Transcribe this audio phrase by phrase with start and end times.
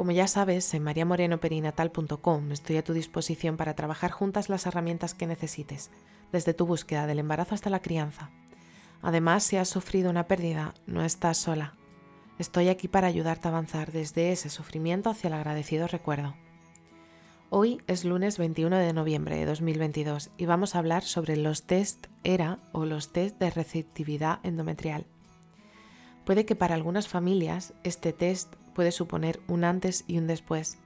[0.00, 5.26] Como ya sabes, en mariamorenoperinatal.com estoy a tu disposición para trabajar juntas las herramientas que
[5.26, 5.90] necesites,
[6.32, 8.30] desde tu búsqueda del embarazo hasta la crianza.
[9.02, 11.74] Además, si has sufrido una pérdida, no estás sola.
[12.38, 16.34] Estoy aquí para ayudarte a avanzar desde ese sufrimiento hacia el agradecido recuerdo.
[17.50, 22.06] Hoy es lunes 21 de noviembre de 2022 y vamos a hablar sobre los test
[22.24, 25.04] ERA o los test de receptividad endometrial.
[26.24, 30.78] Puede que para algunas familias este test puede suponer un antes y un después,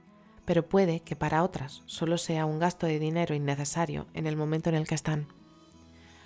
[0.43, 4.67] pero puede que para otras solo sea un gasto de dinero innecesario en el momento
[4.67, 5.27] en el que están.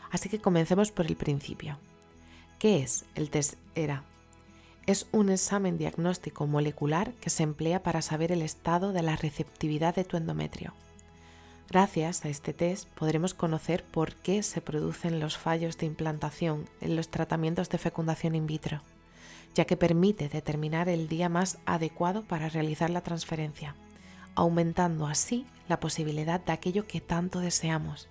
[0.10, 1.78] Así que comencemos por el principio.
[2.58, 4.04] ¿Qué es el test ERA?
[4.88, 9.94] Es un examen diagnóstico molecular que se emplea para saber el estado de la receptividad
[9.94, 10.74] de tu endometrio.
[11.70, 16.96] Gracias a este test podremos conocer por qué se producen los fallos de implantación en
[16.96, 18.82] los tratamientos de fecundación in vitro
[19.56, 23.76] ya que permite determinar el día más adecuado para realizar la transferencia,
[24.36, 28.08] aumentando así la posibilidad de aquello que tanto deseamos,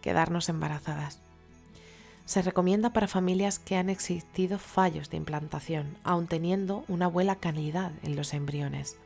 [0.00, 1.20] quedarnos embarazadas.
[2.24, 7.92] Se recomienda para familias que han existido fallos de implantación, aun teniendo una buena calidad
[8.02, 8.96] en los embriones,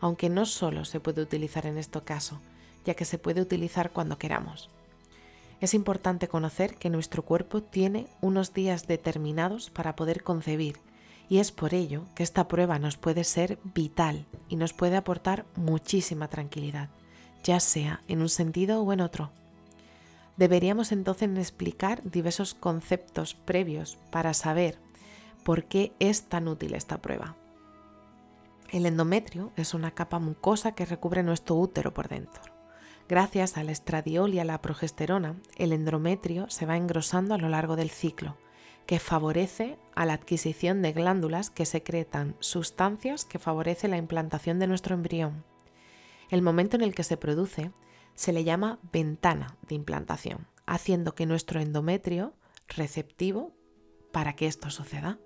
[0.00, 2.40] aunque no solo se puede utilizar en este caso,
[2.84, 4.70] ya que se puede utilizar cuando queramos.
[5.60, 10.78] Es importante conocer que nuestro cuerpo tiene unos días determinados para poder concebir
[11.28, 15.44] y es por ello que esta prueba nos puede ser vital y nos puede aportar
[15.56, 16.88] muchísima tranquilidad,
[17.44, 19.30] ya sea en un sentido o en otro.
[20.36, 24.78] Deberíamos entonces explicar diversos conceptos previos para saber
[25.42, 27.36] por qué es tan útil esta prueba.
[28.70, 32.42] El endometrio es una capa mucosa que recubre nuestro útero por dentro.
[33.08, 37.74] Gracias al estradiol y a la progesterona, el endometrio se va engrosando a lo largo
[37.74, 38.36] del ciclo,
[38.88, 44.66] que favorece a la adquisición de glándulas que secretan sustancias que favorecen la implantación de
[44.66, 45.44] nuestro embrión.
[46.30, 47.70] El momento en el que se produce
[48.14, 52.32] se le llama ventana de implantación, haciendo que nuestro endometrio
[52.66, 53.52] receptivo
[54.10, 55.18] para que esto suceda.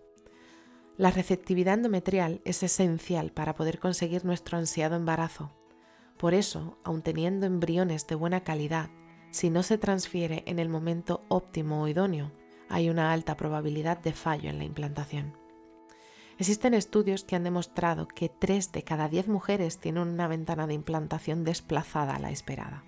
[0.97, 5.53] La receptividad endometrial es esencial para poder conseguir nuestro ansiado embarazo.
[6.19, 8.91] Por eso, aun teniendo embriones de buena calidad,
[9.31, 12.33] si no se transfiere en el momento óptimo o idóneo,
[12.73, 15.37] hay una alta probabilidad de fallo en la implantación.
[16.39, 20.73] Existen estudios que han demostrado que 3 de cada 10 mujeres tienen una ventana de
[20.73, 22.83] implantación desplazada a la esperada.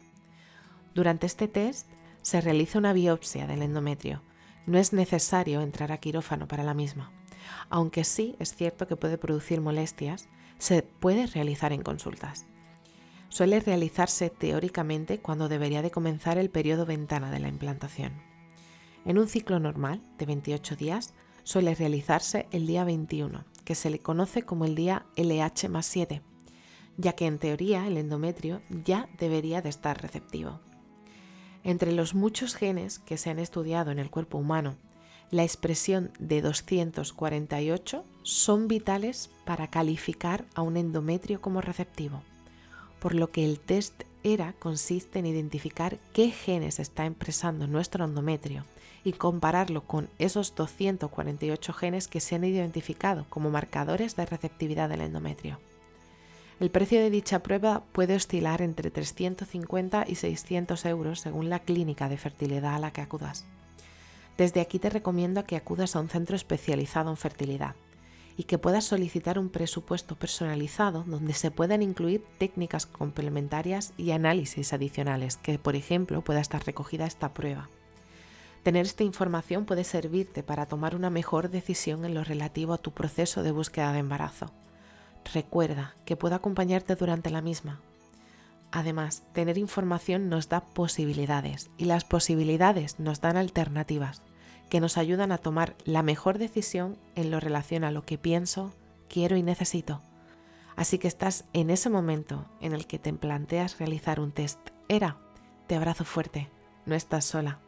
[0.95, 1.87] Durante este test
[2.23, 4.23] se realiza una biopsia del endometrio.
[4.67, 7.13] No es necesario entrar a quirófano para la misma.
[7.69, 12.47] Aunque sí es cierto que puede producir molestias, se puede realizar en consultas.
[13.29, 18.34] Suele realizarse teóricamente cuando debería de comenzar el periodo ventana de la implantación.
[19.05, 23.99] En un ciclo normal de 28 días suele realizarse el día 21, que se le
[23.99, 26.23] conoce como el día LH más 7,
[26.97, 30.61] ya que en teoría el endometrio ya debería de estar receptivo.
[31.65, 34.77] Entre los muchos genes que se han estudiado en el cuerpo humano,
[35.31, 42.23] la expresión de 248 son vitales para calificar a un endometrio como receptivo,
[43.01, 48.65] por lo que el test ERA consiste en identificar qué genes está expresando nuestro endometrio
[49.05, 55.03] y compararlo con esos 248 genes que se han identificado como marcadores de receptividad del
[55.03, 55.61] endometrio.
[56.61, 62.09] El precio de dicha prueba puede oscilar entre 350 y 600 euros según la clínica
[62.09, 63.45] de fertilidad a la que acudas.
[64.39, 67.75] Desde aquí te recomiendo que acudas a un centro especializado en fertilidad
[68.37, 74.73] y que puedas solicitar un presupuesto personalizado donde se puedan incluir técnicas complementarias y análisis
[74.73, 77.69] adicionales que, por ejemplo, pueda estar recogida esta prueba.
[78.65, 82.93] Tener esta información puede servirte para tomar una mejor decisión en lo relativo a tu
[82.93, 84.51] proceso de búsqueda de embarazo.
[85.35, 87.83] Recuerda que puedo acompañarte durante la misma.
[88.73, 94.23] Además, tener información nos da posibilidades y las posibilidades nos dan alternativas
[94.71, 98.73] que nos ayudan a tomar la mejor decisión en lo relación a lo que pienso,
[99.11, 100.01] quiero y necesito.
[100.75, 104.59] Así que estás en ese momento en el que te planteas realizar un test
[104.89, 105.19] ERA.
[105.67, 106.49] Te abrazo fuerte,
[106.87, 107.61] no estás sola.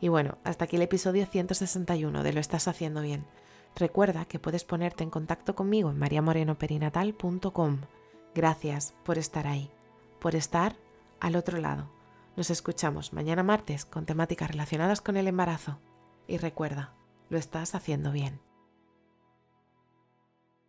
[0.00, 3.24] Y bueno, hasta aquí el episodio 161 de Lo estás haciendo bien.
[3.74, 7.80] Recuerda que puedes ponerte en contacto conmigo en mariamorenoperinatal.com.
[8.34, 9.70] Gracias por estar ahí,
[10.20, 10.76] por estar
[11.20, 11.90] al otro lado.
[12.36, 15.80] Nos escuchamos mañana martes con temáticas relacionadas con el embarazo.
[16.26, 16.94] Y recuerda,
[17.30, 18.40] lo estás haciendo bien.